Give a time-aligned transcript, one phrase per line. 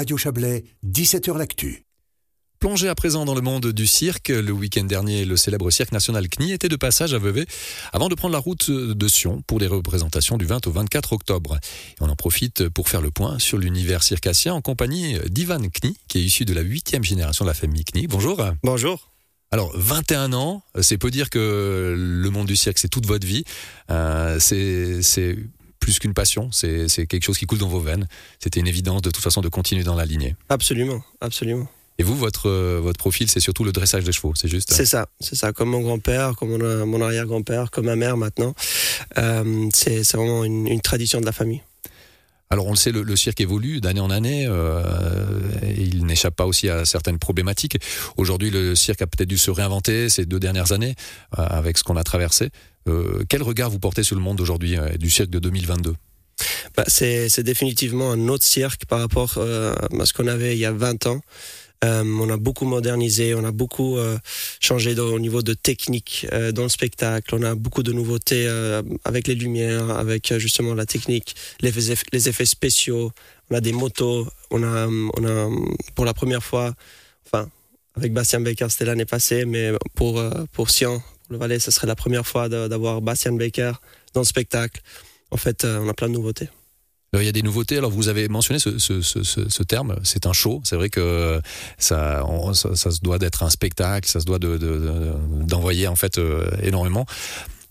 [0.00, 1.84] Radio Chablais, 17h L'Actu.
[2.58, 4.30] Plongez à présent dans le monde du cirque.
[4.30, 7.44] Le week-end dernier, le célèbre cirque national CNI était de passage à Vevey
[7.92, 11.56] avant de prendre la route de Sion pour les représentations du 20 au 24 octobre.
[11.56, 15.98] Et on en profite pour faire le point sur l'univers circassien en compagnie d'Ivan Knie,
[16.08, 18.06] qui est issu de la huitième génération de la famille Knie.
[18.06, 18.42] Bonjour.
[18.62, 19.10] Bonjour.
[19.50, 23.44] Alors, 21 ans, c'est peu dire que le monde du cirque, c'est toute votre vie.
[23.90, 25.36] Euh, c'est
[25.80, 28.06] plus qu'une passion, c'est quelque chose qui coule dans vos veines.
[28.38, 30.36] C'était une évidence de toute façon de continuer dans la lignée.
[30.48, 31.66] Absolument, absolument.
[31.98, 34.86] Et vous, votre, euh, votre profil, c'est surtout le dressage des chevaux, c'est juste C'est
[34.86, 35.52] ça, c'est ça.
[35.52, 38.54] Comme mon grand-père, comme mon, mon arrière-grand-père, comme ma mère maintenant.
[39.18, 41.60] Euh, c'est vraiment une, une, tradition de la famille.
[42.52, 44.44] Alors on le sait, le, cirque évolue d'année en année.
[44.48, 44.82] Euh,
[45.62, 47.78] et il n'échappe pas aussi à certaines problématiques.
[48.16, 50.96] Aujourd'hui, le cirque a peut-être dû se réinventer ces deux dernières années
[51.38, 52.50] euh, avec ce qu'on a traversé.
[52.88, 55.94] Euh, quel regard vous portez sur le monde aujourd'hui euh, du cirque de 2022
[56.76, 60.64] bah, c'est définitivement un autre cirque par rapport euh, à ce qu'on avait il y
[60.64, 61.20] a 20 ans.
[61.82, 63.96] On a beaucoup modernisé, on a beaucoup
[64.60, 67.34] changé au niveau de technique dans le spectacle.
[67.34, 68.46] On a beaucoup de nouveautés
[69.04, 73.12] avec les lumières, avec justement la technique, les, effets spéciaux.
[73.50, 74.28] On a des motos.
[74.50, 74.88] On a,
[75.94, 76.74] pour la première fois,
[77.26, 77.48] enfin
[77.96, 80.22] avec Bastien Baker, c'était l'année passée, mais pour
[80.52, 83.72] pour Sion, le Valais, ce serait la première fois d'avoir Bastien Baker
[84.14, 84.80] dans le spectacle.
[85.30, 86.48] En fait, on a plein de nouveautés.
[87.12, 87.78] Alors, il y a des nouveautés.
[87.78, 89.96] Alors, vous avez mentionné ce, ce, ce, ce terme.
[90.04, 90.60] C'est un show.
[90.64, 91.40] C'est vrai que
[91.76, 94.08] ça, on, ça, ça, se doit d'être un spectacle.
[94.08, 97.06] Ça se doit d'envoyer de, de, en fait euh, énormément.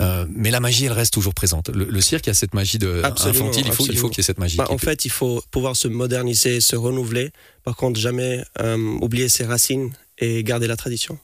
[0.00, 1.68] Euh, mais la magie, elle reste toujours présente.
[1.68, 3.66] Le, le cirque, il y a cette magie de absolument, infantile.
[3.66, 4.56] Il faut, il faut qu'il y ait cette magie.
[4.56, 7.32] Bah, en fait, il faut pouvoir se moderniser, se renouveler.
[7.64, 11.18] Par contre, jamais euh, oublier ses racines et garder la tradition.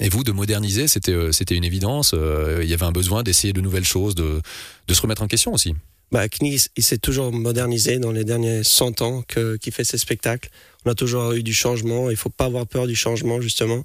[0.00, 2.12] Et vous, de moderniser, c'était euh, c'était une évidence.
[2.14, 4.40] Euh, il y avait un besoin d'essayer de nouvelles choses, de,
[4.88, 5.74] de se remettre en question aussi
[6.14, 9.98] bah, CNI, il s'est toujours modernisé dans les derniers 100 ans qu'il qu fait ses
[9.98, 10.48] spectacles.
[10.84, 12.08] On a toujours eu du changement.
[12.08, 13.82] Il faut pas avoir peur du changement, justement.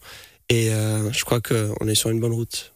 [0.48, 2.72] Et euh, je crois qu'on est sur une bonne route.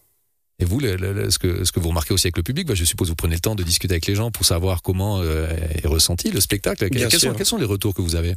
[0.58, 2.74] Et vous, le, le, ce, que, ce que vous remarquez aussi avec le public, bah,
[2.74, 5.48] je suppose vous prenez le temps de discuter avec les gens pour savoir comment euh,
[5.84, 6.90] est ressenti le spectacle.
[6.90, 8.36] Quels, sont, quels, sont, les retours que vous avez?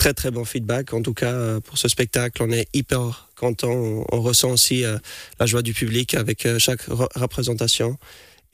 [0.00, 0.94] Très très bon feedback.
[0.94, 3.70] En tout cas, euh, pour ce spectacle, on est hyper content.
[3.70, 4.96] On, ressent aussi euh,
[5.38, 6.84] la joie du public avec euh, chaque
[7.16, 7.98] représentation.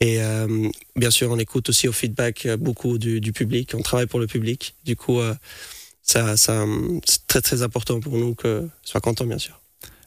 [0.01, 3.75] Et euh, bien sûr, on écoute aussi au feedback beaucoup du, du, public.
[3.75, 4.75] On travaille pour le public.
[4.83, 5.21] Du coup,
[6.01, 6.65] ça, ça
[7.05, 9.61] c'est très très important pour nous que soit content, bien sûr.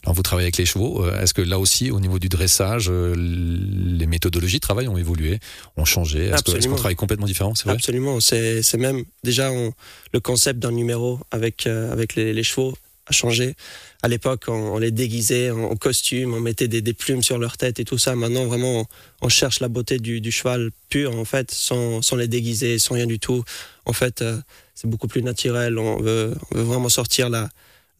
[0.05, 1.05] Alors vous travaillez avec les chevaux.
[1.05, 4.97] Euh, est-ce que là aussi, au niveau du dressage, euh, les méthodologies de travail ont
[4.97, 5.39] évolué,
[5.77, 6.27] ont changé?
[6.27, 7.53] Est-ce qu'on est travaille complètement différent?
[7.65, 7.75] Vrai?
[7.75, 8.19] Absolument.
[8.21, 9.73] C'est même déjà on,
[10.13, 12.75] le concept d'un numéro avec euh, avec les, les chevaux
[13.07, 13.55] a changé.
[14.03, 17.39] À l'époque, on, on, les déguisait en, en, costume, on mettait des, des, plumes sur
[17.39, 18.17] leur tête et tout ça.
[18.17, 18.87] Maintenant, vraiment, on,
[19.23, 22.95] on cherche la beauté du, du, cheval pur, en fait, sans, sans, les déguiser, sans
[22.95, 23.45] rien du tout.
[23.85, 24.39] En fait, euh,
[24.75, 25.79] c'est beaucoup plus naturel.
[25.79, 27.51] On veut, on veut vraiment sortir la,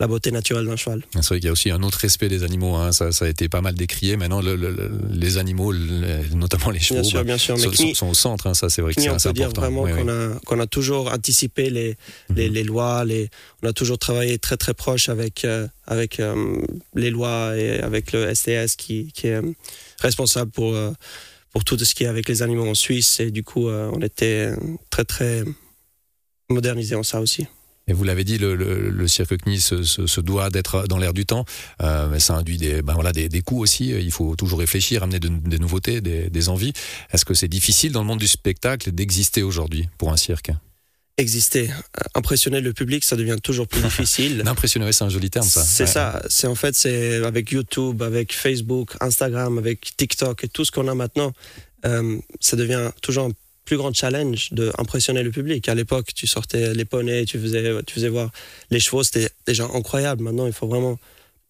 [0.01, 1.05] la beauté naturelle d'un cheval.
[1.13, 2.75] C'est vrai qu'il y a aussi un autre respect des animaux.
[2.75, 2.91] Hein.
[2.91, 4.17] Ça, ça, a été pas mal décrié.
[4.17, 5.75] Maintenant, le, le, les animaux,
[6.35, 7.57] notamment les chevaux, bien sûr, bien sûr.
[7.57, 8.47] Bah, sont, sont, au centre.
[8.47, 8.55] Hein.
[8.55, 9.61] Ça, c'est vrai que c'est assez on peut important.
[9.61, 9.93] dire vraiment oui,
[10.47, 10.63] qu'on oui.
[10.63, 11.97] a, toujours anticipé les,
[12.35, 13.05] les, les, lois.
[13.05, 13.29] Les,
[13.63, 16.63] on a toujours travaillé très très proche avec euh, avec euh,
[16.95, 19.53] les lois et avec le STS qui, qui est euh,
[19.99, 20.93] responsable pour euh,
[21.53, 23.21] pour tout ce qui est avec les animaux en Suisse.
[23.21, 24.53] Et du coup, on était
[24.89, 25.43] très très
[26.49, 27.49] modernisé en ça aussi.
[27.87, 30.99] Et vous l'avez dit, le, le, le cirque CNI se, se, se doit d'être dans
[30.99, 31.45] l'air du temps,
[31.83, 33.89] euh, mais ça induit des, ben voilà, des, des coûts aussi.
[33.89, 36.73] Il faut toujours réfléchir, amener de, des nouveautés, des, des envies.
[37.13, 40.53] Est-ce que c'est difficile dans le monde du spectacle d'exister aujourd'hui pour un cirque?
[41.17, 41.71] Exister.
[42.15, 44.43] Impressionner le public, ça devient toujours plus difficile.
[44.45, 45.63] D'impressionner, c'est un joli terme, ça.
[45.63, 45.91] C'est ouais.
[45.91, 46.23] ça.
[46.29, 50.89] C'est en fait, c'est avec YouTube, avec Facebook, Instagram, avec TikTok et tout ce qu'on
[50.89, 51.33] a maintenant,
[51.85, 53.33] euh, ça devient toujours un
[53.71, 55.69] plus grand challenge d'impressionner le public.
[55.69, 58.33] À l'époque, tu sortais les poneys, tu faisais, tu faisais voir
[58.73, 60.25] les chevaux, c'était déjà incroyable.
[60.25, 60.99] Maintenant, il faut vraiment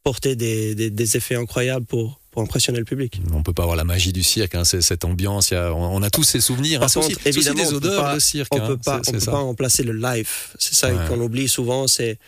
[0.02, 3.22] porter des, des, des effets incroyables pour, pour impressionner le public.
[3.32, 5.48] On peut pas avoir la magie du cirque, hein, cette ambiance.
[5.48, 6.80] Y a, on, a tous ces souvenirs.
[6.80, 8.54] Par hein, contre, aussi, évidemment, aussi des odeurs, pas, cirque.
[8.54, 10.30] On hein, peut pas, on peut pas remplacer le live.
[10.58, 11.08] C'est ça ouais.
[11.08, 11.86] qu'on oublie souvent.
[11.86, 12.18] C'est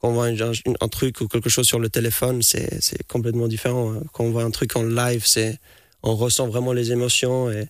[0.00, 3.92] quand on voit un, un, truc ou quelque chose sur le téléphone, c'est complètement différent.
[4.14, 5.58] Quand on voit un truc en live, c'est
[6.02, 7.68] on ressent vraiment les émotions et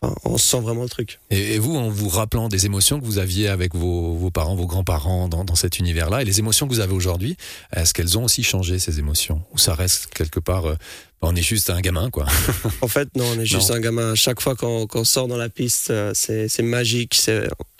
[0.00, 1.18] Enfin, on sent vraiment le truc.
[1.30, 4.66] Et, vous, en vous rappelant des émotions que vous aviez avec vos, vos parents, vos
[4.66, 7.36] grands-parents dans, dans, cet univers-là, et les émotions que vous avez aujourd'hui,
[7.74, 9.42] est-ce qu'elles ont aussi changé ces émotions?
[9.52, 10.76] Ou ça reste quelque part, euh,
[11.20, 12.26] on est juste un gamin, quoi?
[12.80, 13.76] En fait, non, on est juste non.
[13.76, 14.14] un gamin.
[14.14, 17.20] Chaque fois qu'on qu sort dans la piste, euh, c'est magique.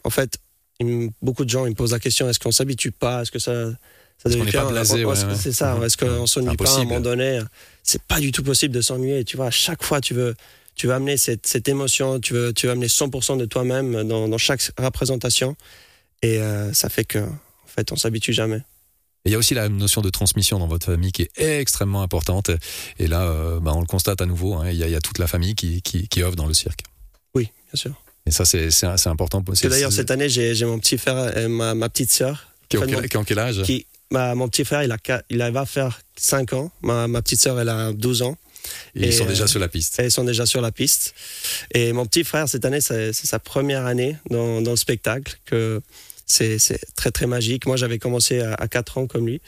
[0.02, 0.38] En fait,
[1.22, 3.22] beaucoup de gens ils me posent la question est-ce qu'on s'habitue pas?
[3.22, 3.70] Est-ce que ça.
[4.20, 5.34] Ça devient pas blasé, ouais, ouais.
[5.40, 5.78] C'est ça.
[5.84, 7.40] Est-ce qu'on s'ennuie pas à un moment donné?
[7.84, 9.22] C'est pas du tout possible de s'ennuyer.
[9.22, 10.34] Tu vois, à chaque fois, tu veux
[10.78, 14.28] tu vas amener cette, cette émotion, tu veux, tu veux amener 100% de toi-même dans,
[14.28, 15.56] dans, chaque représentation.
[16.22, 18.62] Et euh, ça fait que, en fait, on s'habitue jamais.
[19.24, 22.02] Et il y a aussi la notion de transmission dans votre famille qui est extrêmement
[22.02, 22.50] importante.
[22.98, 24.54] Et là, euh, bah, on le constate à nouveau.
[24.54, 26.46] hein, Il y, a- il y a toute la famille qui, qui, qui œuvre dans
[26.46, 26.80] le cirque.
[27.34, 27.92] Oui, bien sûr.
[28.26, 29.42] Et ça, c'est important.
[29.64, 32.46] D'ailleurs, cette année, j'ai mon petit frère et ma, ma petite sœur.
[32.68, 33.62] Qui est en fait, quel, qui est en quel âge?
[33.62, 34.98] Qui, ma, mon petit frère, il, a,
[35.30, 36.70] il va faire 5 ans.
[36.82, 38.36] Ma, ma petite sœur, elle a 12 ans.
[38.94, 40.00] Ils et, sont euh, déjà sur la piste.
[40.00, 41.14] Et Ils sont déjà sur la piste.
[41.74, 45.38] Et mon petit frère, cette année, c'est sa première année dans, dans le spectacle.
[45.44, 45.80] que
[46.26, 46.58] C'est
[46.94, 47.66] très, très magique.
[47.66, 49.40] Moi, j'avais commencé à, à 4 ans comme lui.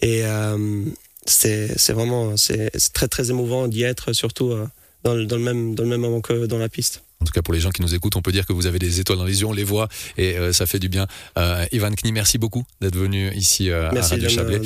[0.00, 0.84] Et euh,
[1.26, 4.66] c'est vraiment c'est très, très émouvant d'y être, surtout euh,
[5.02, 7.02] dans, le, dans, le même, dans le même moment que dans la piste.
[7.24, 8.78] En tout cas, pour les gens qui nous écoutent, on peut dire que vous avez
[8.78, 9.88] des étoiles dans les yeux, on les voit
[10.18, 11.06] et euh, ça fait du bien.
[11.38, 14.60] Euh, Ivan Knie, merci beaucoup d'être venu ici euh, à Merci Radio de Chablais.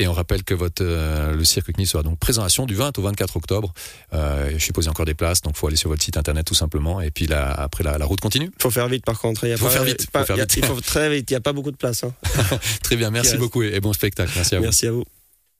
[0.00, 2.74] Et on rappelle que votre, euh, le cirque Knie sera donc présent à Sion du
[2.74, 3.72] 20 au 24 octobre.
[4.12, 6.44] Euh, je y a encore des places, donc il faut aller sur votre site internet
[6.44, 7.00] tout simplement.
[7.00, 8.50] Et puis là, après, la, la route continue.
[8.58, 9.44] Il faut faire vite, par contre.
[9.46, 10.64] Il Faut pas- faire vite, pas- faut faire il vite.
[10.66, 11.30] Faut très vite.
[11.30, 12.02] Il n'y a pas beaucoup de place.
[12.02, 12.12] hein.
[12.82, 14.32] Très bien, merci beaucoup et et bon spectacle.
[14.34, 14.64] Merci à vous.
[14.64, 15.04] Merci à vous.